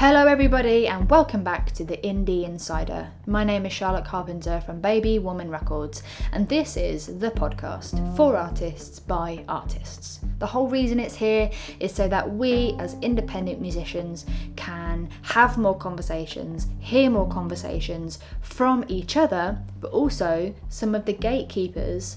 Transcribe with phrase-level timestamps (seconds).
[0.00, 3.10] Hello, everybody, and welcome back to the Indie Insider.
[3.26, 8.34] My name is Charlotte Carpenter from Baby Woman Records, and this is the podcast for
[8.34, 10.20] artists by artists.
[10.38, 11.50] The whole reason it's here
[11.80, 14.24] is so that we, as independent musicians,
[14.56, 21.12] can have more conversations, hear more conversations from each other, but also some of the
[21.12, 22.16] gatekeepers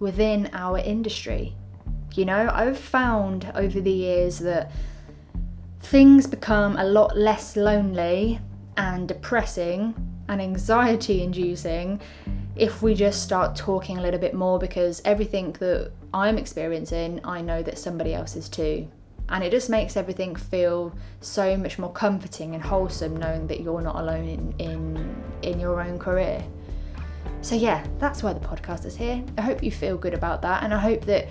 [0.00, 1.54] within our industry.
[2.16, 4.72] You know, I've found over the years that
[5.82, 8.40] things become a lot less lonely
[8.76, 9.94] and depressing
[10.28, 12.00] and anxiety inducing
[12.56, 17.40] if we just start talking a little bit more because everything that I'm experiencing, I
[17.40, 18.88] know that somebody else is too.
[19.28, 23.80] And it just makes everything feel so much more comforting and wholesome knowing that you're
[23.80, 26.44] not alone in, in, in your own career.
[27.40, 29.24] So, yeah, that's why the podcast is here.
[29.38, 31.28] I hope you feel good about that, and I hope that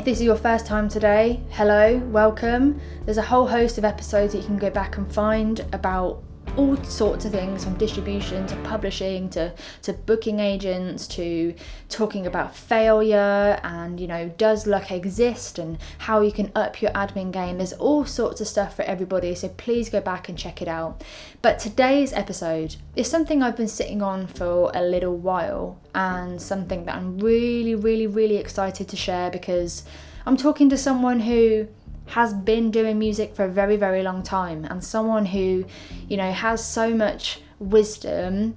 [0.00, 2.80] if this is your first time today, hello, welcome.
[3.04, 6.22] There's a whole host of episodes that you can go back and find about
[6.60, 11.54] all sorts of things from distribution to publishing to, to booking agents to
[11.88, 16.90] talking about failure and you know does luck exist and how you can up your
[16.90, 17.56] admin game.
[17.56, 21.02] There's all sorts of stuff for everybody so please go back and check it out.
[21.40, 26.84] But today's episode is something I've been sitting on for a little while and something
[26.84, 29.82] that I'm really really really excited to share because
[30.26, 31.68] I'm talking to someone who
[32.10, 35.64] has been doing music for a very, very long time and someone who,
[36.08, 38.56] you know, has so much wisdom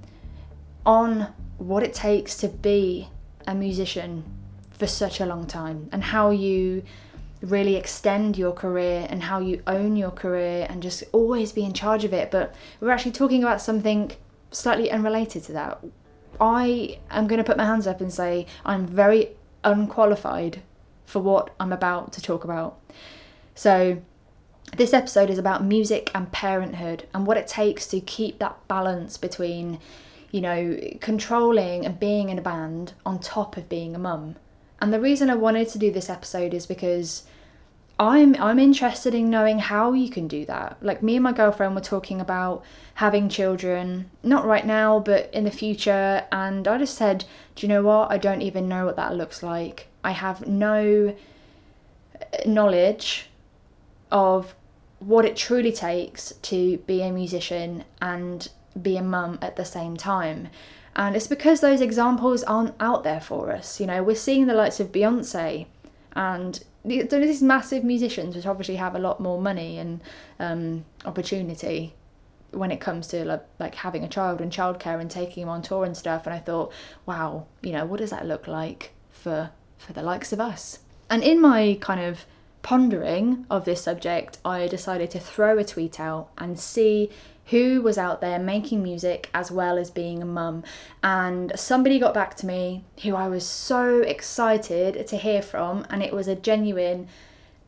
[0.86, 3.08] on what it takes to be
[3.46, 4.24] a musician
[4.72, 6.84] for such a long time and how you
[7.42, 11.74] really extend your career and how you own your career and just always be in
[11.74, 12.31] charge of it.
[12.31, 14.12] But we're actually talking about something
[14.50, 15.84] slightly unrelated to that.
[16.42, 19.30] I am going to put my hands up and say I'm very
[19.64, 20.64] unqualified
[21.06, 22.80] for what I'm about to talk about.
[23.56, 24.02] So,
[24.76, 29.18] this episode is about music and parenthood and what it takes to keep that balance
[29.18, 29.80] between,
[30.32, 34.36] you know, controlling and being in a band on top of being a mum.
[34.81, 37.24] And the reason I wanted to do this episode is because
[38.00, 40.78] I'm I'm interested in knowing how you can do that.
[40.81, 42.63] Like me and my girlfriend were talking about
[42.96, 47.25] having children, not right now, but in the future, and I just said,
[47.56, 48.12] "Do you know what?
[48.12, 49.88] I don't even know what that looks like.
[50.03, 51.16] I have no
[52.19, 53.30] uh, knowledge
[54.13, 54.56] of
[55.00, 58.47] what it truly takes to be a musician and
[58.81, 60.47] be a mum at the same time.
[60.96, 63.81] And it's because those examples aren't out there for us.
[63.81, 65.66] You know, we're seeing the likes of Beyonce
[66.16, 70.01] and these massive musicians, which obviously have a lot more money and
[70.40, 71.95] um, opportunity
[72.51, 75.63] when it comes to like, like having a child and childcare and taking him on
[75.63, 76.28] tour and stuff.
[76.28, 76.72] And I thought,
[77.07, 79.50] wow, you know, what does that look like for
[79.80, 80.80] for the likes of us?
[81.09, 82.25] And in my kind of
[82.63, 87.12] pondering of this subject, I decided to throw a tweet out and see
[87.47, 90.63] who was out there making music as well as being a mum.
[91.03, 96.01] And somebody got back to me who I was so excited to hear from, and
[96.01, 97.09] it was a genuine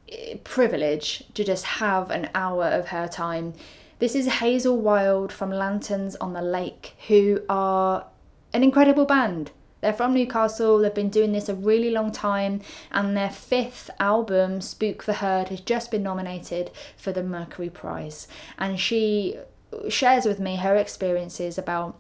[0.10, 3.54] eh, privilege to just have an hour of her time.
[4.00, 8.06] This is Hazel Wild from Lanterns on the Lake, who are
[8.54, 9.52] an incredible band.
[9.86, 14.60] They're from Newcastle, they've been doing this a really long time, and their fifth album,
[14.60, 18.28] Spook the Herd, has just been nominated for the Mercury Prize.
[18.58, 19.38] And she
[19.88, 22.00] shares with me her experiences about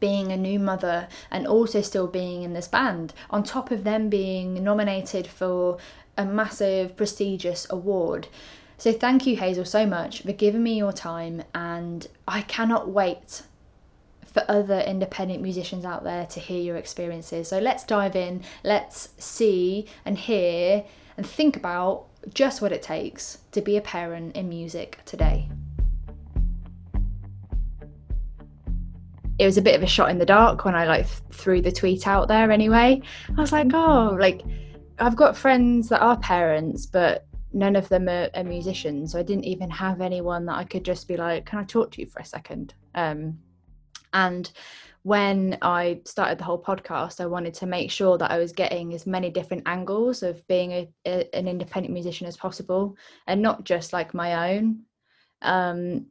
[0.00, 4.08] being a new mother and also still being in this band, on top of them
[4.08, 5.78] being nominated for
[6.18, 8.26] a massive, prestigious award.
[8.76, 13.44] So, thank you, Hazel, so much for giving me your time, and I cannot wait
[14.26, 17.48] for other independent musicians out there to hear your experiences.
[17.48, 20.84] So let's dive in, let's see and hear
[21.16, 25.48] and think about just what it takes to be a parent in music today.
[29.38, 31.72] It was a bit of a shot in the dark when I like threw the
[31.72, 33.02] tweet out there anyway.
[33.36, 34.42] I was like, oh, like
[34.98, 39.12] I've got friends that are parents, but none of them are, are musicians.
[39.12, 41.90] So I didn't even have anyone that I could just be like, can I talk
[41.92, 42.74] to you for a second?
[42.94, 43.38] Um,
[44.14, 44.50] and
[45.02, 48.94] when I started the whole podcast, I wanted to make sure that I was getting
[48.94, 52.96] as many different angles of being a, a, an independent musician as possible,
[53.26, 54.84] and not just like my own.
[55.42, 56.06] Um,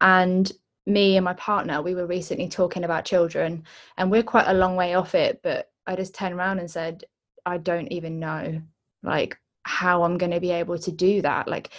[0.00, 0.50] and
[0.86, 3.64] me and my partner, we were recently talking about children,
[3.96, 5.40] and we're quite a long way off it.
[5.42, 7.02] But I just turned around and said,
[7.44, 8.62] I don't even know,
[9.02, 11.70] like how I'm going to be able to do that, like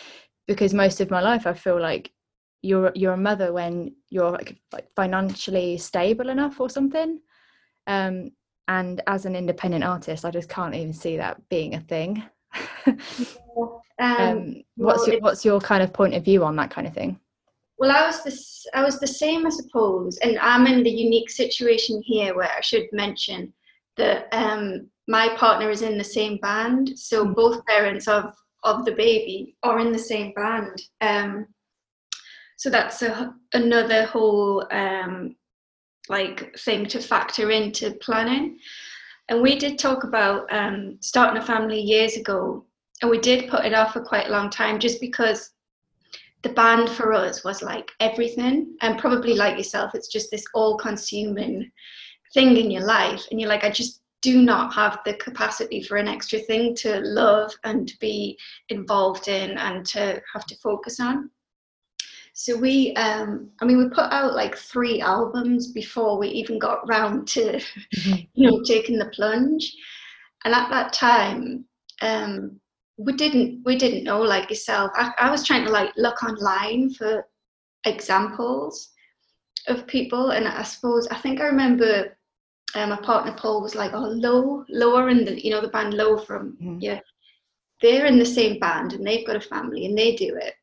[0.46, 2.12] because most of my life I feel like
[2.62, 4.58] you're you're a mother when you're like,
[4.96, 7.20] financially stable enough or something
[7.88, 8.32] um
[8.68, 12.24] and as an independent artist i just can't even see that being a thing
[12.88, 12.98] um,
[14.00, 17.20] um, what's your what's your kind of point of view on that kind of thing
[17.80, 18.68] well, I was this.
[18.74, 22.60] I was the same, I suppose, and I'm in the unique situation here where I
[22.60, 23.54] should mention
[23.96, 27.34] that um, my partner is in the same band, so mm.
[27.34, 30.82] both parents of of the baby are in the same band.
[32.60, 35.38] So that's a, another whole um,
[36.10, 38.60] like thing to factor into planning.
[39.30, 42.66] And we did talk about um, starting a family years ago,
[43.02, 45.52] and we did put it off for quite a long time just because
[46.42, 50.78] the band for us was like everything and probably like yourself it's just this all
[50.78, 51.70] consuming
[52.34, 55.98] thing in your life and you're like i just do not have the capacity for
[55.98, 58.38] an extra thing to love and to be
[58.70, 61.30] involved in and to have to focus on
[62.40, 66.88] so we um i mean we put out like three albums before we even got
[66.88, 68.16] round to mm-hmm.
[68.34, 69.76] you know taking the plunge.
[70.46, 71.66] And at that time
[72.02, 72.58] um
[72.98, 74.90] we didn't we didn't know like yourself.
[74.96, 77.28] I, I was trying to like look online for
[77.84, 78.90] examples
[79.68, 80.32] of people.
[80.32, 82.18] And i suppose i think i remember
[82.76, 85.94] um, my partner paul was like oh low lower in the you know the band
[85.94, 86.78] low from mm-hmm.
[86.80, 87.02] yeah.
[87.82, 90.54] They're in the same band and they've got a family and they do it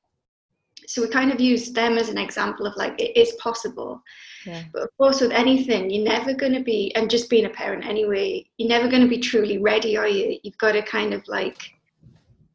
[0.89, 4.03] so we kind of used them as an example of like it is possible
[4.47, 4.63] yeah.
[4.73, 7.85] but of course with anything you're never going to be and just being a parent
[7.85, 11.27] anyway you're never going to be truly ready are you you've got to kind of
[11.29, 11.73] like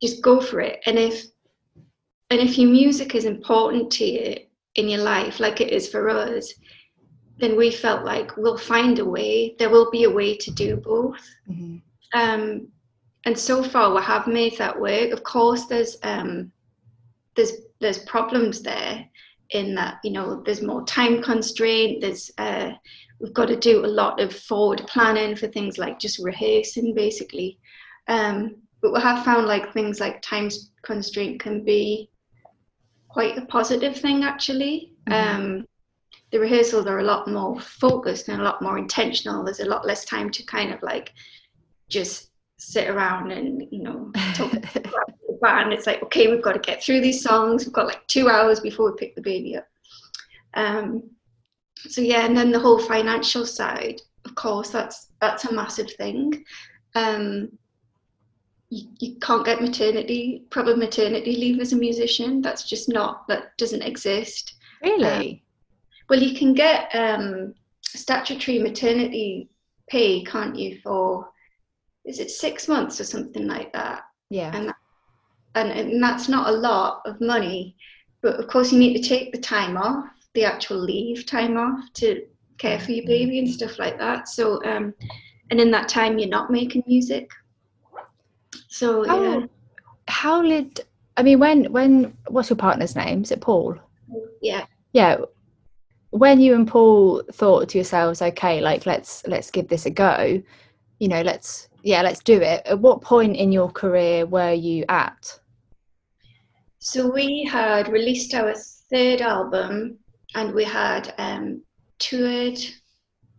[0.02, 0.82] just go for it.
[0.86, 1.26] And if
[2.30, 4.38] and if your music is important to you
[4.76, 6.54] in your life, like it is for us,
[7.40, 9.56] then we felt like we'll find a way.
[9.60, 11.20] There will be a way to do both.
[11.50, 11.78] Mm-hmm.
[12.14, 12.68] Um,
[13.26, 15.12] and so far, we have made that work.
[15.12, 16.52] Of course, there's um,
[17.36, 19.06] there's there's problems there
[19.52, 22.02] in that you know there's more time constraint.
[22.02, 22.72] There's uh,
[23.20, 27.60] we've got to do a lot of forward planning for things like just rehearsing, basically.
[28.08, 30.50] Um, but we have found like things like time
[30.82, 32.10] constraint can be
[33.10, 34.94] quite a positive thing actually.
[35.08, 35.36] Mm-hmm.
[35.36, 35.66] Um,
[36.32, 39.44] the rehearsals are a lot more focused and a lot more intentional.
[39.44, 41.12] There's a lot less time to kind of like
[41.90, 44.54] just sit around and you know talk
[45.42, 45.74] band.
[45.74, 47.66] It's like okay, we've got to get through these songs.
[47.66, 49.68] We've got like two hours before we pick the baby up.
[50.54, 51.04] Um,
[51.76, 56.44] so yeah, and then the whole financial side, of course, that's that's a massive thing.
[56.96, 57.50] Um,
[58.72, 63.56] you, you can't get maternity proper maternity leave as a musician that's just not that
[63.58, 65.40] doesn't exist really um,
[66.10, 67.54] well you can get um,
[67.84, 69.50] statutory maternity
[69.90, 71.30] pay can't you for
[72.06, 74.74] is it six months or something like that yeah and,
[75.56, 77.76] and and that's not a lot of money
[78.22, 81.84] but of course you need to take the time off the actual leave time off
[81.94, 82.24] to
[82.58, 84.94] care for your baby and stuff like that so um
[85.50, 87.30] and in that time you're not making music
[88.72, 89.46] so how, yeah.
[90.08, 90.82] How did
[91.18, 93.24] I mean when when what's your partner's name?
[93.24, 93.78] Is it Paul?
[94.42, 94.66] Yeah.
[94.94, 95.18] Yeah.
[96.12, 100.42] When you and Paul thought to yourselves, okay, like let's let's give this a go,
[101.00, 102.66] you know, let's yeah, let's do it.
[102.66, 105.40] At what point in your career were you at?
[106.82, 108.54] So we had released our
[108.90, 110.00] third album
[110.36, 111.62] and we had um,
[112.00, 112.60] toured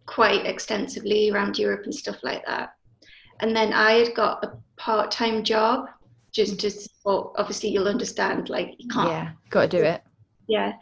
[0.07, 2.75] quite extensively around Europe and stuff like that.
[3.41, 5.89] And then I had got a part-time job
[6.33, 10.03] just just well, obviously you'll understand like you can't yeah got to do it
[10.49, 10.73] yeah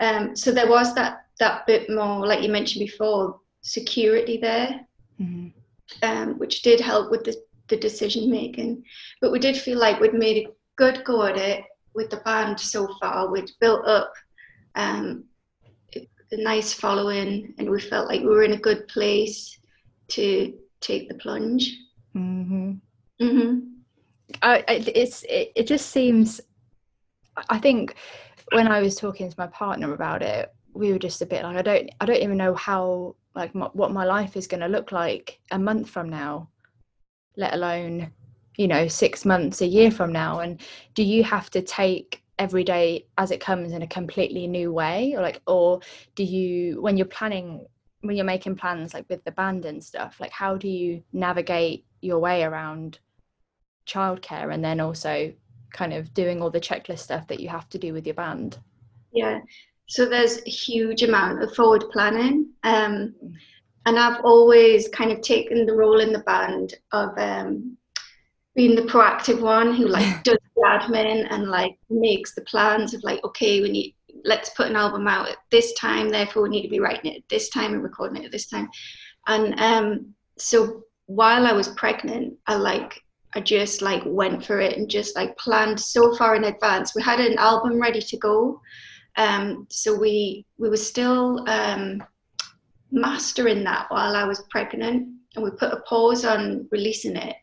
[0.00, 4.80] um so there was that that bit more like you mentioned before security there
[5.20, 5.48] mm-hmm.
[6.02, 7.36] um which did help with the,
[7.68, 8.82] the decision making
[9.20, 11.62] but we did feel like we'd made a good go at it
[11.94, 14.12] with the band so far we'd built up
[14.74, 15.24] um
[16.30, 19.58] a nice following and we felt like we were in a good place
[20.08, 21.74] to take the plunge
[22.14, 22.72] mm-hmm.
[23.20, 23.58] Mm-hmm.
[24.42, 26.40] I, it's it, it just seems.
[27.48, 27.94] I think
[28.52, 31.56] when I was talking to my partner about it, we were just a bit like
[31.56, 34.68] I don't I don't even know how like my, what my life is going to
[34.68, 36.48] look like a month from now,
[37.36, 38.12] let alone
[38.58, 40.40] you know six months a year from now.
[40.40, 40.60] And
[40.94, 45.14] do you have to take every day as it comes in a completely new way,
[45.16, 45.80] or like or
[46.14, 47.66] do you when you're planning
[48.02, 51.84] when you're making plans like with the band and stuff like how do you navigate
[52.00, 53.00] your way around
[53.88, 55.32] childcare and then also
[55.72, 58.58] kind of doing all the checklist stuff that you have to do with your band?
[59.12, 59.40] Yeah,
[59.86, 62.50] so there's a huge amount of forward planning.
[62.62, 63.14] Um,
[63.86, 67.77] and I've always kind of taken the role in the band of um,
[68.58, 73.00] being the proactive one who like does the admin and like makes the plans of
[73.04, 76.62] like, okay, we need, let's put an album out at this time, therefore we need
[76.62, 78.68] to be writing it at this time and recording it at this time.
[79.28, 83.00] And um, so while I was pregnant, I like
[83.34, 86.96] I just like went for it and just like planned so far in advance.
[86.96, 88.60] We had an album ready to go,
[89.16, 92.02] Um, so we we were still um,
[92.90, 97.36] mastering that while I was pregnant, and we put a pause on releasing it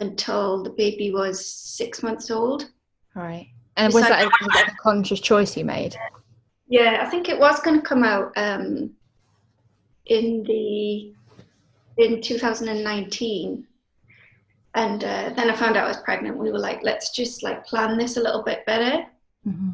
[0.00, 2.70] until the baby was six months old.
[3.14, 3.48] Right.
[3.76, 5.96] And was that a, was that a conscious choice you made?
[6.68, 8.90] Yeah, I think it was going to come out um,
[10.06, 11.12] in the
[11.98, 13.66] in 2019
[14.74, 17.64] and uh, then i found out i was pregnant we were like let's just like
[17.66, 19.04] plan this a little bit better
[19.46, 19.70] mm-hmm.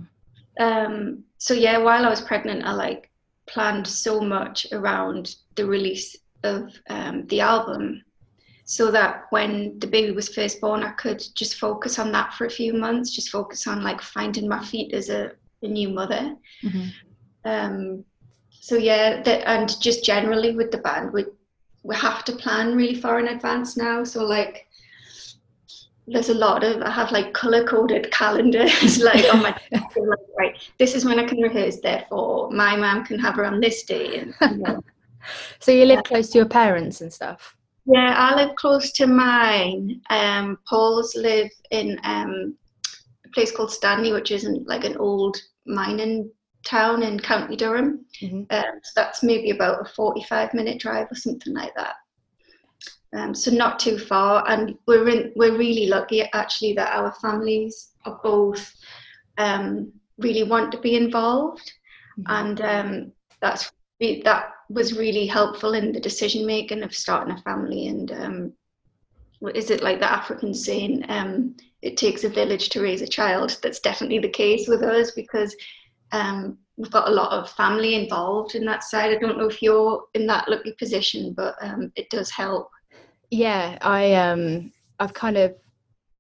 [0.63, 3.11] um, so yeah while i was pregnant i like
[3.47, 8.03] planned so much around the release of um, the album
[8.65, 12.47] so that when the baby was first born i could just focus on that for
[12.47, 16.37] a few months just focus on like finding my feet as a, a new mother
[16.63, 16.89] mm-hmm.
[17.45, 18.05] um,
[18.51, 21.25] so yeah that, and just generally with the band we
[21.83, 24.69] we have to plan really far in advance now so like
[26.07, 30.71] there's a lot of I have like color coded calendars like on my like, right
[30.79, 34.19] this is when I can rehearse therefore my mom can have her on this day
[34.19, 34.83] and you know.
[35.59, 40.01] so you live close to your parents and stuff yeah I live close to mine.
[40.11, 42.57] Um Paul's live in um
[43.25, 45.37] a place called Stanley which isn't like an old
[45.67, 46.31] mining
[46.65, 48.05] town in County Durham.
[48.21, 48.43] Mm-hmm.
[48.51, 51.97] um, so that's maybe about a 45 minute drive or something like that.
[53.15, 57.91] Um, so not too far, and we're in, we're really lucky actually that our families
[58.07, 58.73] are both
[59.37, 61.73] um, really want to be involved,
[62.19, 62.33] mm-hmm.
[62.33, 63.13] and um,
[63.43, 63.71] that's
[64.01, 67.89] that was really helpful in the decision making of starting a family.
[67.89, 68.53] And um,
[69.55, 73.59] is it like the African saying, um, "It takes a village to raise a child"?
[73.63, 75.55] That's definitely the case with us because
[76.13, 79.11] um, we've got a lot of family involved in that side.
[79.11, 82.69] I don't know if you're in that lucky position, but um, it does help.
[83.31, 85.55] Yeah, I um I've kind of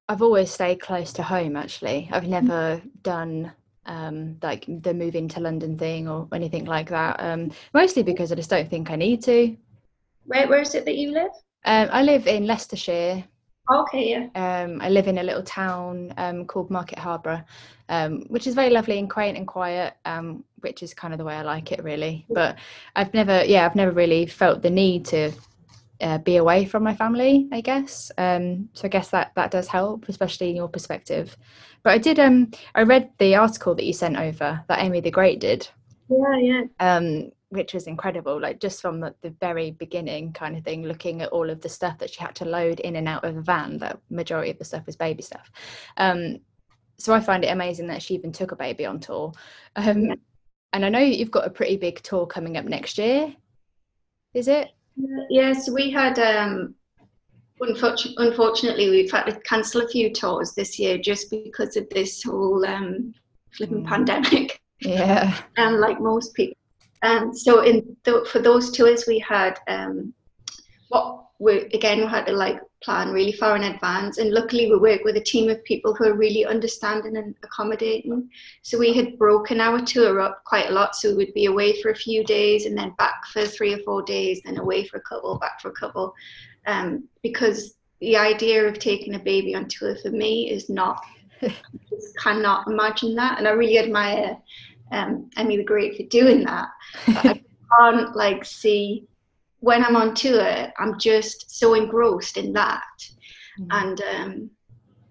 [0.09, 2.09] I've always stayed close to home actually.
[2.13, 3.53] I've never done
[3.87, 7.17] um like the move into London thing or anything like that.
[7.21, 9.57] Um mostly because I just don't think I need to.
[10.25, 11.33] Where where is it that you live?
[11.65, 13.25] Um I live in Leicestershire.
[13.71, 14.27] Okay, yeah.
[14.35, 17.45] Um I live in a little town um called Market Harborough,
[17.89, 21.25] um, which is very lovely and quaint and quiet, um, which is kind of the
[21.25, 22.25] way I like it really.
[22.31, 22.57] But
[22.97, 25.33] I've never yeah, I've never really felt the need to
[26.03, 28.11] uh, be away from my family i guess.
[28.19, 31.37] Um, so i guess that that does help especially in your perspective.
[31.83, 35.11] But i did um i read the article that you sent over that amy the
[35.11, 35.69] great did.
[36.09, 36.63] Yeah yeah.
[36.81, 41.21] Um which was incredible like just from the, the very beginning kind of thing looking
[41.21, 43.43] at all of the stuff that she had to load in and out of a
[43.43, 45.51] van that majority of the stuff was baby stuff.
[45.99, 46.39] Um
[46.99, 49.33] so i find it amazing that she even took a baby on tour.
[49.77, 50.15] Um yeah.
[50.73, 53.35] and i know you've got a pretty big tour coming up next year
[54.35, 54.71] is it
[55.31, 56.19] Yes, we had.
[56.19, 56.75] Um,
[57.61, 62.65] unfortunately, we've had to cancel a few tours this year just because of this whole
[62.67, 63.15] um,
[63.53, 63.87] flipping mm.
[63.87, 64.61] pandemic.
[64.81, 66.57] Yeah, and like most people.
[67.03, 70.13] And so, in th- for those tours, we had um,
[70.89, 74.19] what we again we had to like plan really far in advance.
[74.19, 78.29] And luckily we work with a team of people who are really understanding and accommodating.
[78.63, 80.95] So we had broken our tour up quite a lot.
[80.95, 84.03] So we'd be away for a few days and then back for three or four
[84.03, 86.15] days then away for a couple back for a couple.
[86.67, 91.05] Um, because the idea of taking a baby on tour for me is not
[91.41, 93.39] just cannot imagine that.
[93.39, 94.37] And i really admire
[94.93, 96.69] um, Amy the Great for doing that.
[97.09, 97.41] I
[97.79, 99.07] can't like see
[99.63, 102.83] when I'm on tour, I'm just so engrossed in that.
[103.61, 103.69] Mm-hmm.
[103.71, 104.51] And um,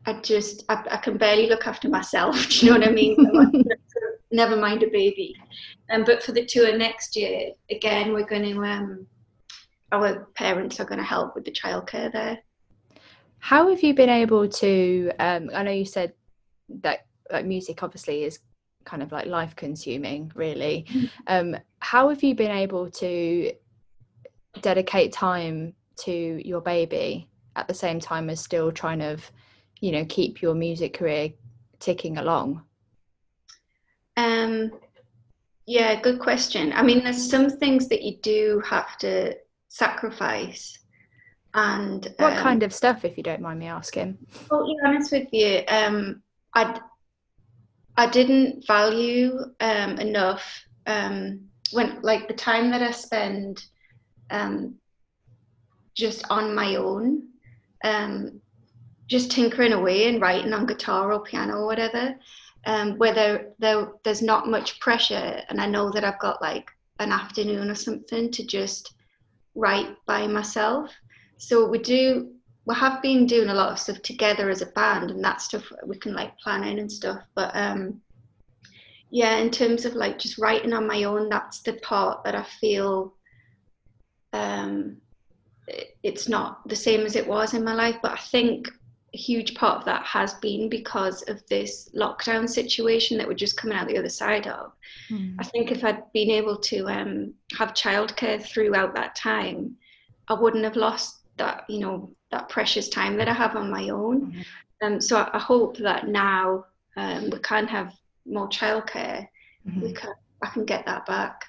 [0.06, 2.36] I just, I, I, can barely look after myself.
[2.50, 3.66] Do you know what I mean?
[4.32, 5.34] Never mind a baby.
[5.90, 9.08] Um, but for the tour next year, again, we're going to, um,
[9.94, 12.38] our parents are going to help with the childcare there.
[13.40, 15.12] How have you been able to?
[15.20, 16.14] Um, I know you said
[16.82, 18.40] that like music obviously is
[18.84, 20.86] kind of like life consuming, really.
[20.90, 21.06] Mm-hmm.
[21.28, 23.52] Um, how have you been able to
[24.60, 29.18] dedicate time to your baby at the same time as still trying to
[29.80, 31.30] you know keep your music career
[31.80, 32.64] ticking along?
[34.18, 34.72] Um
[35.66, 36.74] yeah good question.
[36.74, 39.36] I mean there's some things that you do have to
[39.68, 40.78] sacrifice
[41.54, 44.18] and what um, kind of stuff if you don't mind me asking?
[44.50, 46.22] Well to be honest with you um
[46.54, 46.80] i
[47.98, 51.42] i didn't value um enough um
[51.72, 53.66] when like the time that i spend
[54.32, 54.76] um,
[55.94, 57.28] just on my own,
[57.84, 58.42] um,
[59.08, 62.16] just tinkering away and writing on guitar or piano or whatever,
[62.66, 65.42] um, where there, there, there's not much pressure.
[65.50, 66.70] And I know that I've got like
[67.00, 68.94] an afternoon or something to just
[69.56, 70.92] write by myself.
[71.38, 72.32] So we do,
[72.66, 75.64] we have been doing a lot of stuff together as a band and that stuff
[75.86, 77.24] we can like plan in and stuff.
[77.36, 78.00] But um,
[79.10, 82.44] yeah, in terms of like just writing on my own, that's the part that I
[82.44, 83.16] feel
[84.34, 84.98] um,
[86.04, 87.98] it's not the same as it was in my life.
[88.02, 88.68] But I think
[89.14, 93.58] a huge part of that has been because of this lockdown situation that we're just
[93.58, 94.72] coming out the other side of.
[95.10, 95.36] Mm.
[95.40, 99.76] I think if I'd been able to um, have childcare throughout that time,
[100.30, 103.90] I wouldn't have lost that, you know, that precious time that I have on my
[103.90, 104.28] own.
[104.28, 104.42] Mm-hmm.
[104.84, 106.66] Um, so I, I, hope that now
[106.98, 107.94] um, we can have
[108.26, 109.28] more childcare.
[109.68, 109.82] Mm-hmm.
[109.82, 111.46] We can, I can get that back.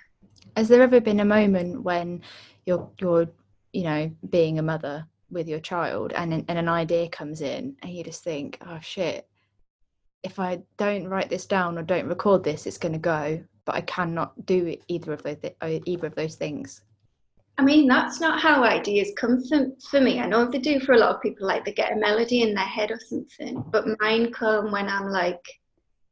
[0.57, 2.21] Has there ever been a moment when
[2.67, 3.29] you're you're
[3.73, 7.93] you know being a mother with your child and and an idea comes in and
[7.93, 9.27] you just think oh shit.
[10.23, 13.75] If i don't write this down or don't record this it's going to go but
[13.75, 16.83] i cannot do either of those uh, either of those things.
[17.59, 20.21] I mean that's not how ideas come for, for me.
[20.21, 22.55] I know they do for a lot of people like they get a melody in
[22.55, 25.45] their head or something but mine come when i'm like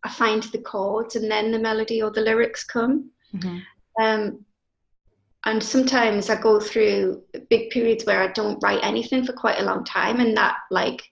[0.02, 3.10] i find the chords and then the melody or the lyrics come.
[3.34, 3.58] Mm-hmm.
[4.02, 4.44] um,
[5.44, 9.64] and sometimes I go through big periods where I don't write anything for quite a
[9.64, 11.02] long time, and that like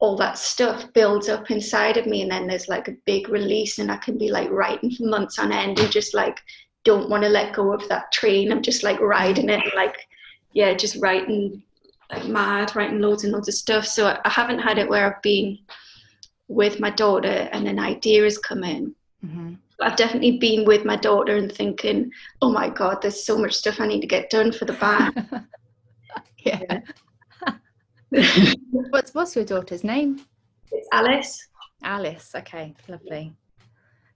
[0.00, 3.78] all that stuff builds up inside of me, and then there's like a big release,
[3.78, 6.38] and I can be like writing for months on end, and just like
[6.84, 8.52] don't want to let go of that train.
[8.52, 9.96] I'm just like riding it, like
[10.52, 11.62] yeah, just writing
[12.12, 13.86] like mad, writing loads and loads of stuff.
[13.86, 15.58] So I haven't had it where I've been
[16.48, 18.94] with my daughter and an idea has come in.
[19.24, 22.10] Mm-hmm I've definitely been with my daughter and thinking,
[22.42, 25.46] oh my God, there's so much stuff I need to get done for the band.
[26.38, 26.80] yeah.
[28.90, 30.20] what's what's your daughter's name?
[30.70, 31.48] It's Alice.
[31.82, 33.34] Alice, okay, lovely.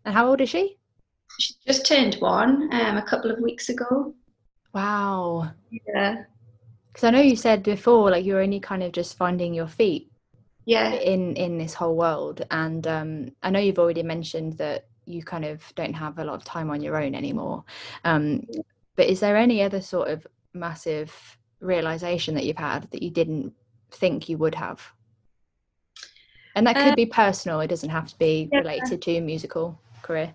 [0.05, 0.79] And how old is she?
[1.39, 4.15] She just turned one um, a couple of weeks ago.
[4.73, 5.51] Wow.
[5.71, 6.25] Yeah.
[6.87, 10.11] Because I know you said before, like you're only kind of just finding your feet.
[10.65, 10.93] Yeah.
[10.93, 15.45] In in this whole world, and um, I know you've already mentioned that you kind
[15.45, 17.65] of don't have a lot of time on your own anymore.
[18.05, 18.43] Um,
[18.97, 23.53] but is there any other sort of massive realization that you've had that you didn't
[23.91, 24.81] think you would have?
[26.55, 28.59] And that could uh, be personal, it doesn't have to be yeah.
[28.59, 30.35] related to your musical career.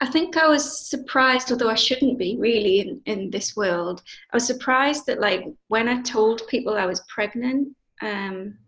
[0.00, 4.02] I think I was surprised, although I shouldn't be really in, in this world.
[4.32, 8.58] I was surprised that, like, when I told people I was pregnant, um,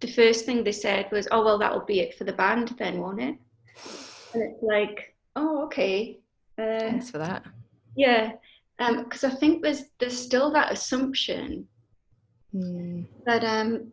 [0.00, 3.00] the first thing they said was, "Oh well, that'll be it for the band, then,
[3.00, 3.36] won't it?"
[4.32, 6.18] And it's like, oh, okay.
[6.58, 7.44] Uh, Thanks for that.
[7.96, 8.32] Yeah,
[8.78, 11.66] because um, I think there's there's still that assumption
[12.54, 13.04] mm.
[13.26, 13.92] that um,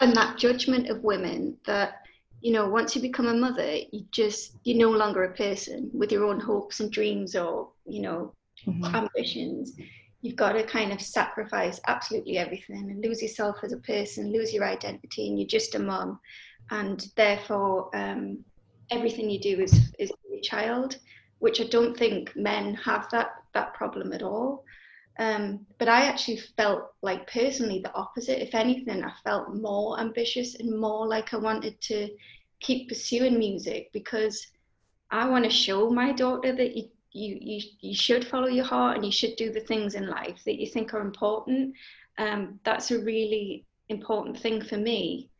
[0.00, 2.02] and that judgment of women that
[2.40, 6.12] you know once you become a mother, you just you're no longer a person with
[6.12, 8.34] your own hopes and dreams or you know
[8.66, 8.94] mm-hmm.
[8.94, 9.72] ambitions.
[10.20, 14.52] You've got to kind of sacrifice absolutely everything and lose yourself as a person, lose
[14.52, 16.18] your identity, and you're just a mom,
[16.70, 18.44] and therefore um,
[18.90, 20.98] everything you do is is your child,
[21.38, 24.64] which I don't think men have that that problem at all.
[25.18, 28.40] Um, but I actually felt like personally the opposite.
[28.40, 32.08] If anything, I felt more ambitious and more like I wanted to
[32.60, 34.46] keep pursuing music because
[35.10, 38.96] I want to show my daughter that you, you you you should follow your heart
[38.96, 41.74] and you should do the things in life that you think are important.
[42.18, 45.30] Um, that's a really important thing for me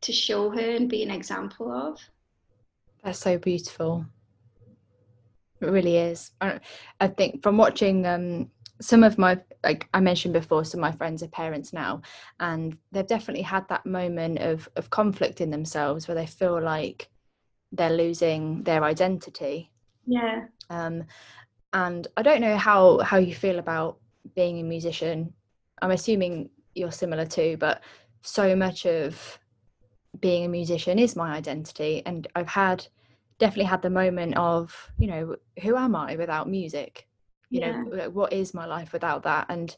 [0.00, 1.98] to show her and be an example of.
[3.02, 4.06] That's so beautiful.
[5.60, 6.32] It really is.
[6.40, 6.60] I,
[7.00, 10.92] I think from watching um, some of my, like I mentioned before, some of my
[10.92, 12.02] friends are parents now,
[12.40, 17.08] and they've definitely had that moment of of conflict in themselves where they feel like
[17.72, 19.70] they're losing their identity.
[20.06, 20.46] Yeah.
[20.70, 21.04] Um,
[21.72, 23.98] and I don't know how how you feel about
[24.34, 25.32] being a musician.
[25.82, 27.82] I'm assuming you're similar too, but
[28.22, 29.38] so much of
[30.18, 32.86] being a musician is my identity and i've had
[33.38, 37.06] definitely had the moment of you know who am i without music
[37.48, 37.82] you yeah.
[37.82, 39.76] know what is my life without that and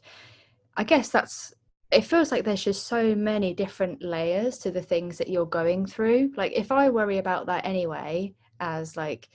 [0.75, 1.53] i guess that's
[1.91, 5.85] it feels like there's just so many different layers to the things that you're going
[5.85, 9.29] through like if i worry about that anyway as like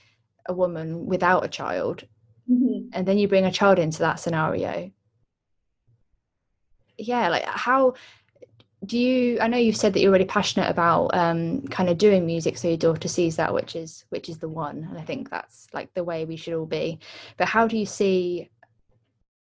[0.46, 2.04] a woman without a child
[2.50, 2.88] mm-hmm.
[2.92, 4.90] and then you bring a child into that scenario
[6.98, 7.94] yeah like how
[8.86, 12.24] do you i know you've said that you're really passionate about um, kind of doing
[12.24, 15.28] music so your daughter sees that which is which is the one and i think
[15.28, 16.98] that's like the way we should all be.
[17.36, 18.50] But how do you see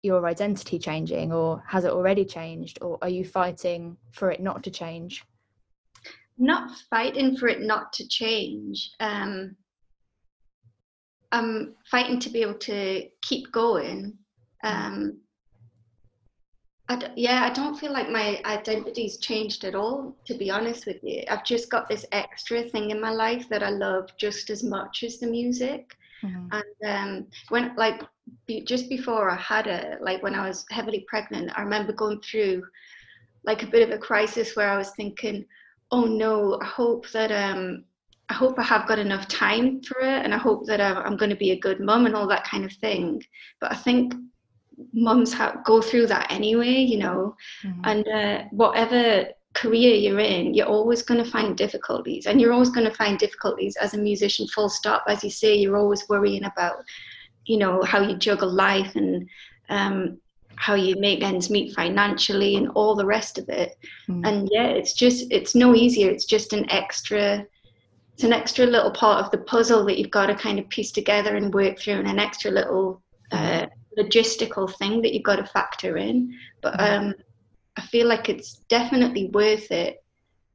[0.03, 4.63] your identity changing or has it already changed or are you fighting for it not
[4.63, 5.25] to change?
[6.37, 8.91] Not fighting for it not to change.
[8.99, 9.55] Um,
[11.33, 14.17] i'm fighting to be able to keep going.
[14.63, 15.19] Um,
[16.89, 20.85] I d- yeah, I don't feel like my identity's changed at all, to be honest
[20.85, 21.23] with you.
[21.29, 25.03] I've just got this extra thing in my life that I love just as much
[25.03, 25.97] as the music.
[26.23, 26.47] Mm-hmm.
[26.51, 28.01] And um, when, like,
[28.45, 32.21] be, just before I had it, like when I was heavily pregnant, I remember going
[32.21, 32.63] through
[33.43, 35.45] like a bit of a crisis where I was thinking,
[35.91, 37.83] oh no, I hope that um,
[38.29, 41.17] I hope I have got enough time for it, and I hope that I'm, I'm
[41.17, 43.23] going to be a good mum and all that kind of thing.
[43.61, 44.13] But I think
[44.93, 47.81] mums have go through that anyway, you know, mm-hmm.
[47.83, 52.69] and uh, whatever career you're in, you're always going to find difficulties, and you're always
[52.69, 54.47] going to find difficulties as a musician.
[54.47, 55.03] Full stop.
[55.07, 56.83] As you say, you're always worrying about,
[57.45, 59.27] you know, how you juggle life and
[59.69, 60.19] um,
[60.55, 63.77] how you make ends meet financially and all the rest of it.
[64.09, 64.25] Mm-hmm.
[64.25, 66.09] And yeah, it's just it's no easier.
[66.09, 67.45] It's just an extra.
[68.13, 70.91] It's an extra little part of the puzzle that you've got to kind of piece
[70.91, 73.66] together and work through, and an extra little uh,
[73.97, 76.33] logistical thing that you've got to factor in.
[76.61, 77.07] But mm-hmm.
[77.07, 77.15] um,
[77.77, 80.03] I feel like it's definitely worth it.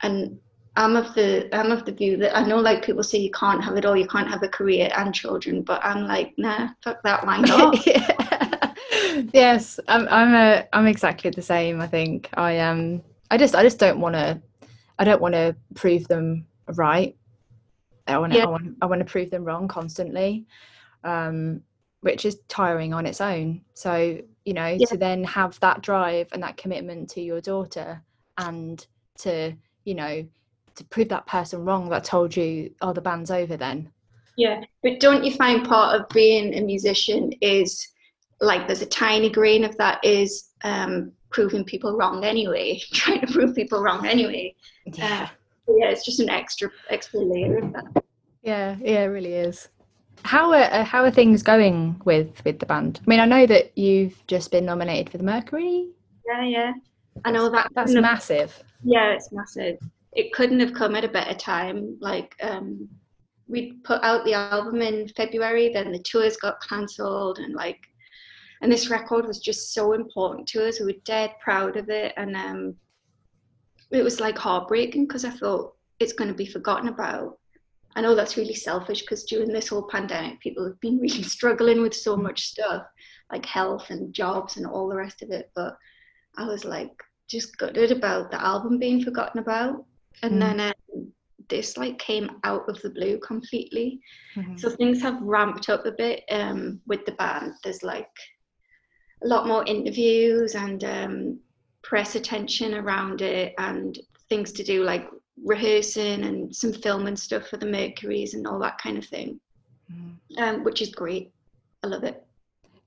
[0.02, 0.38] And
[0.76, 3.62] I'm of the I'm of the view that I know like people say you can't
[3.62, 7.02] have it all, you can't have a career and children, but I'm like, nah, fuck
[7.02, 9.34] that, why not?
[9.34, 11.80] yes, I'm I'm a I'm exactly the same.
[11.80, 14.40] I think I um I just I just don't want to
[14.98, 17.14] I don't want to prove them right.
[18.06, 18.44] I want yeah.
[18.44, 20.46] I want I want to prove them wrong constantly.
[21.04, 21.62] Um,
[22.02, 23.62] which is tiring on its own.
[23.74, 24.86] So, you know, yeah.
[24.86, 28.02] to then have that drive and that commitment to your daughter
[28.38, 28.84] and
[29.18, 30.26] to, you know,
[30.74, 33.90] to prove that person wrong that told you, oh, the band's over then.
[34.36, 34.62] Yeah.
[34.82, 37.88] But don't you find part of being a musician is
[38.40, 43.32] like there's a tiny grain of that is um, proving people wrong anyway, trying to
[43.32, 44.54] prove people wrong anyway.
[44.86, 45.28] Yeah.
[45.68, 48.04] Uh, yeah, it's just an extra extra layer of that.
[48.42, 49.68] Yeah, yeah, it really is.
[50.24, 53.00] How are uh, how are things going with with the band?
[53.02, 55.88] I mean, I know that you've just been nominated for the Mercury.
[56.26, 56.72] Yeah, yeah.
[57.24, 57.70] I know that.
[57.74, 58.62] That's massive.
[58.84, 59.78] yeah, it's massive.
[60.12, 61.96] It couldn't have come at a better time.
[62.00, 62.88] Like, um,
[63.48, 67.80] we put out the album in February, then the tours got cancelled, and like,
[68.60, 70.80] and this record was just so important to us.
[70.80, 72.76] We were dead proud of it, and um,
[73.90, 77.38] it was like heartbreaking because I thought it's going to be forgotten about
[77.94, 81.82] I know that's really selfish because during this whole pandemic, people have been really struggling
[81.82, 82.84] with so much stuff
[83.30, 85.50] like health and jobs and all the rest of it.
[85.54, 85.76] But
[86.36, 86.92] I was like
[87.28, 89.84] just gutted about the album being forgotten about.
[90.22, 90.40] And mm.
[90.40, 91.12] then um,
[91.48, 94.00] this like came out of the blue completely.
[94.36, 94.56] Mm-hmm.
[94.56, 97.54] So things have ramped up a bit um, with the band.
[97.64, 98.10] There's like
[99.22, 101.40] a lot more interviews and um,
[101.82, 105.08] press attention around it and things to do like
[105.44, 109.40] rehearsing and some film and stuff for the Mercuries and all that kind of thing,
[109.92, 110.14] mm.
[110.38, 111.32] um, which is great.
[111.82, 112.24] I love it.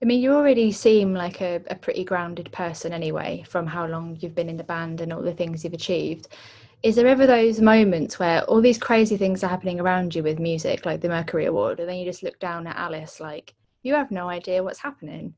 [0.02, 4.18] I mean, you already seem like a, a pretty grounded person anyway, from how long
[4.20, 6.28] you've been in the band and all the things you've achieved.
[6.84, 10.38] Is there ever those moments where all these crazy things are happening around you with
[10.38, 13.94] music, like the Mercury Award, and then you just look down at Alice like, you
[13.94, 15.34] have no idea what's happening?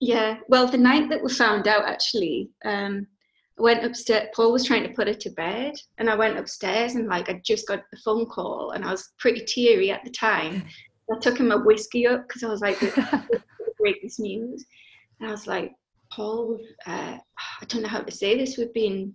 [0.00, 3.06] Yeah, well, the night that we found out, actually, um,
[3.58, 4.28] went upstairs.
[4.34, 7.40] Paul was trying to put her to bed, and I went upstairs and like I
[7.44, 10.64] just got a phone call, and I was pretty teary at the time.
[11.10, 12.78] I took him a whiskey up because I was like,
[13.78, 14.64] "Break this news,"
[15.20, 15.72] and I was like,
[16.12, 17.18] "Paul, uh,
[17.60, 18.56] I don't know how to say this.
[18.56, 19.14] We've been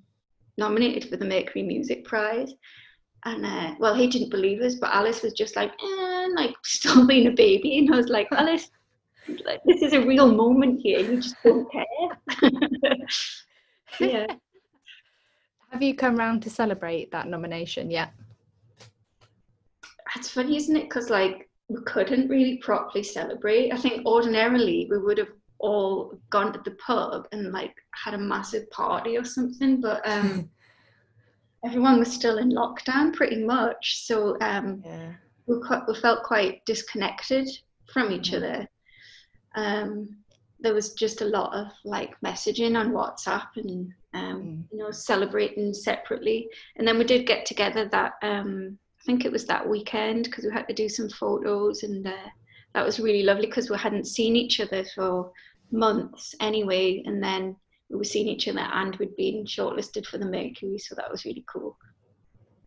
[0.58, 2.54] nominated for the Mercury Music Prize."
[3.26, 7.08] And uh, well, he didn't believe us, but Alice was just like, eh, like still
[7.08, 8.70] being a baby, and I was like, Alice,
[9.28, 11.00] this is a real moment here.
[11.00, 12.52] You just don't care.
[14.00, 14.28] yeah.
[15.72, 18.14] Have you come round to celebrate that nomination yet?
[20.16, 20.84] It's funny, isn't it?
[20.84, 23.72] Because like we couldn't really properly celebrate.
[23.72, 28.18] I think ordinarily we would have all gone to the pub and like had a
[28.18, 30.50] massive party or something, but um,
[31.66, 34.06] everyone was still in lockdown pretty much.
[34.06, 35.14] So um, yeah.
[35.48, 35.56] we,
[35.88, 37.50] we felt quite disconnected
[37.92, 38.38] from each mm.
[38.38, 38.68] other.
[39.56, 40.18] Um,
[40.64, 44.64] there was just a lot of like messaging on WhatsApp and um, mm.
[44.72, 46.50] you know celebrating separately.
[46.78, 50.46] And then we did get together that um, I think it was that weekend because
[50.46, 52.30] we had to do some photos and uh,
[52.74, 55.32] that was really lovely because we hadn't seen each other for
[55.72, 57.04] months anyway.
[57.06, 57.56] And then
[57.90, 61.26] we were seeing each other and we'd been shortlisted for the Mercury, so that was
[61.26, 61.78] really cool.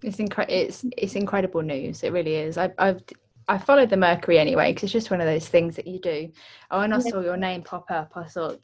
[0.02, 0.54] It's incredible.
[0.54, 2.02] It's it's incredible news.
[2.02, 2.58] It really is.
[2.58, 3.00] I've I've
[3.48, 6.30] I followed the Mercury anyway because it's just one of those things that you do.
[6.70, 8.60] Oh, and I saw your name pop up, I thought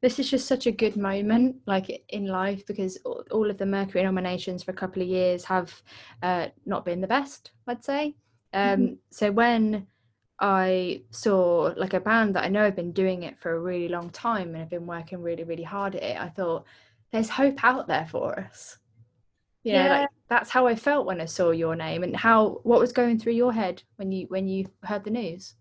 [0.00, 4.04] this is just such a good moment, like in life, because all of the Mercury
[4.04, 5.82] nominations for a couple of years have
[6.22, 8.14] uh, not been the best, I'd say.
[8.52, 8.94] Um, mm-hmm.
[9.10, 9.86] So when
[10.38, 13.88] I saw like a band that I know have been doing it for a really
[13.88, 16.64] long time and have been working really, really hard at it, I thought
[17.10, 18.78] there's hope out there for us.
[19.64, 20.00] You know, Yeah.
[20.00, 23.18] like that's how I felt when I saw your name and how what was going
[23.18, 25.54] through your head when you when you heard the news.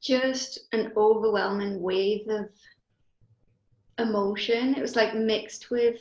[0.00, 2.48] just an overwhelming wave of
[3.98, 4.74] emotion.
[4.76, 6.00] It was like mixed with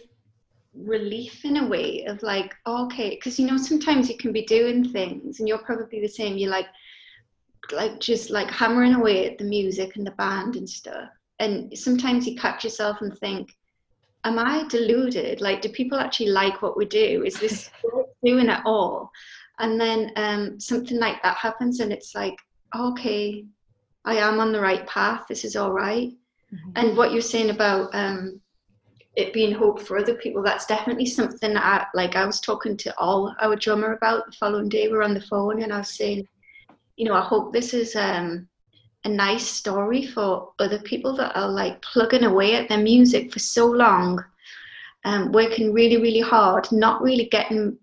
[0.76, 4.88] relief in a way of like, okay, because you know, sometimes you can be doing
[4.88, 6.38] things and you're probably the same.
[6.38, 6.68] You're like,
[7.72, 11.10] like just like hammering away at the music and the band and stuff.
[11.40, 13.57] And sometimes you catch yourself and think,
[14.24, 15.42] am I deluded?
[15.42, 17.24] Like, do people actually like what we do?
[17.26, 17.70] Is this
[18.24, 19.12] doing at all?
[19.60, 22.36] And then um, something like that happens, and it's like,
[22.76, 23.46] okay,
[24.06, 25.26] I am on the right path.
[25.28, 26.14] This is all right.
[26.76, 28.40] And what you're saying about um,
[29.16, 32.78] it being hope for other people, that's definitely something that I, like I was talking
[32.78, 34.88] to all our drummer about the following day.
[34.88, 36.28] We are on the phone and I was saying,
[36.96, 38.48] you know, I hope this is um,
[39.08, 43.40] a nice story for other people that are like plugging away at their music for
[43.40, 44.24] so long,
[45.06, 47.78] um, working really, really hard, not really getting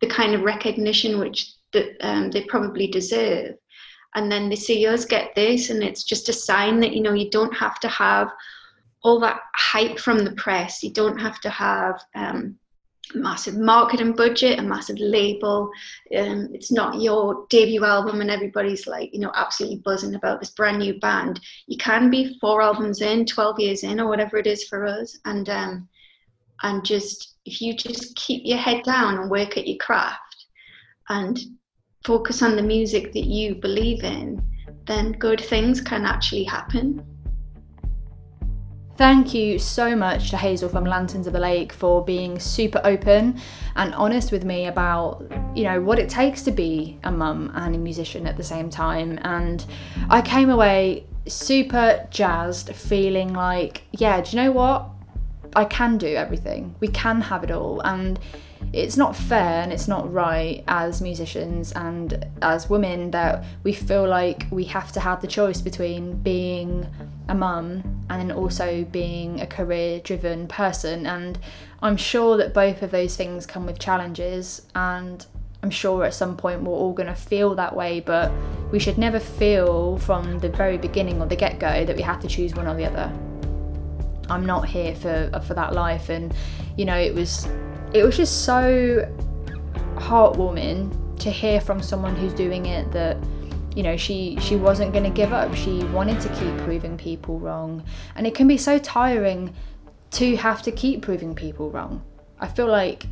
[0.00, 3.54] the kind of recognition which that um, they probably deserve.
[4.14, 7.12] And then they see us get this and it's just a sign that you know
[7.12, 8.28] you don't have to have
[9.04, 10.82] all that hype from the press.
[10.82, 12.56] You don't have to have um,
[13.14, 15.70] massive marketing budget a massive label
[16.16, 20.50] um, it's not your debut album and everybody's like you know absolutely buzzing about this
[20.50, 24.46] brand new band you can be four albums in 12 years in or whatever it
[24.46, 25.88] is for us and um,
[26.62, 30.46] and just if you just keep your head down and work at your craft
[31.08, 31.38] and
[32.04, 34.42] focus on the music that you believe in,
[34.86, 37.04] then good things can actually happen.
[39.00, 43.40] Thank you so much to Hazel from Lanterns of the Lake for being super open
[43.74, 47.74] and honest with me about, you know, what it takes to be a mum and
[47.74, 49.18] a musician at the same time.
[49.22, 49.64] And
[50.10, 54.90] I came away super jazzed, feeling like, yeah, do you know what?
[55.56, 56.74] I can do everything.
[56.80, 57.80] We can have it all.
[57.80, 58.20] And
[58.72, 64.06] it's not fair and it's not right as musicians and as women that we feel
[64.06, 66.86] like we have to have the choice between being
[67.28, 71.06] a mum and then also being a career driven person.
[71.06, 71.36] And
[71.82, 75.26] I'm sure that both of those things come with challenges and
[75.64, 78.32] I'm sure at some point we're all going to feel that way but
[78.70, 82.28] we should never feel from the very beginning or the get-go that we have to
[82.28, 83.12] choose one or the other.
[84.28, 86.32] I'm not here for for that life and
[86.76, 87.48] you know it was
[87.92, 89.12] it was just so
[89.96, 93.16] heartwarming to hear from someone who's doing it that
[93.74, 95.54] you know she she wasn't going to give up.
[95.54, 97.84] She wanted to keep proving people wrong.
[98.16, 99.54] And it can be so tiring
[100.12, 102.02] to have to keep proving people wrong.
[102.38, 103.06] I feel like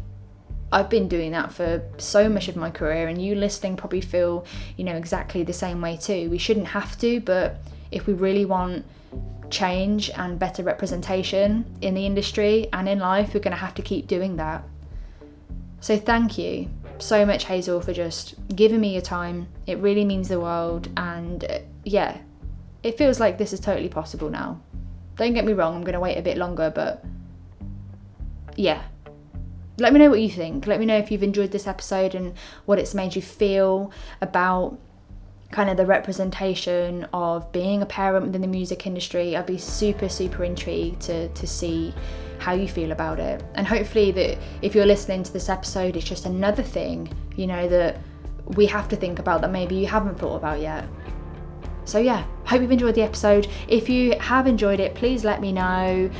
[0.70, 4.44] I've been doing that for so much of my career, and you listening probably feel,
[4.76, 6.28] you know, exactly the same way too.
[6.30, 7.56] We shouldn't have to, but
[7.90, 8.84] if we really want
[9.50, 13.82] change and better representation in the industry and in life, we're going to have to
[13.82, 14.62] keep doing that.
[15.80, 19.48] So, thank you so much, Hazel, for just giving me your time.
[19.66, 22.18] It really means the world, and uh, yeah,
[22.82, 24.60] it feels like this is totally possible now.
[25.16, 27.04] Don't get me wrong, I'm going to wait a bit longer, but
[28.56, 28.82] yeah.
[29.78, 30.66] Let me know what you think.
[30.66, 32.34] Let me know if you've enjoyed this episode and
[32.66, 34.76] what it's made you feel about
[35.50, 39.36] kind of the representation of being a parent within the music industry.
[39.36, 41.94] I'd be super, super intrigued to, to see
[42.38, 43.42] how you feel about it.
[43.54, 47.68] And hopefully that if you're listening to this episode, it's just another thing, you know,
[47.68, 47.98] that
[48.44, 50.86] we have to think about that maybe you haven't thought about yet.
[51.84, 53.48] So yeah, hope you've enjoyed the episode.
[53.66, 56.10] If you have enjoyed it, please let me know.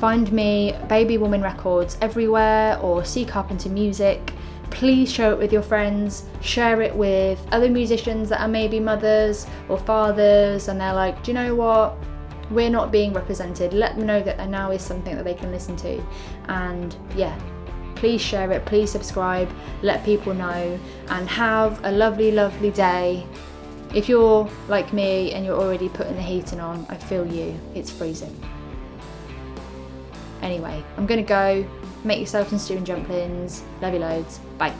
[0.00, 4.32] Find me Baby Woman Records everywhere or C Carpenter Music
[4.70, 9.46] please share it with your friends, share it with other musicians that are maybe mothers
[9.68, 11.96] or fathers, and they're like, do you know what?
[12.50, 13.72] We're not being represented.
[13.72, 16.02] Let them know that there now is something that they can listen to.
[16.48, 17.38] And yeah,
[17.94, 19.50] please share it, please subscribe,
[19.82, 20.78] let people know,
[21.08, 23.26] and have a lovely, lovely day.
[23.94, 27.58] If you're like me and you're already putting the heating on, I feel you.
[27.74, 28.34] It's freezing.
[30.42, 31.66] Anyway, I'm gonna go.
[32.04, 33.62] Make yourself some stew and dumplings.
[33.80, 34.38] Love you loads.
[34.56, 34.74] Bye.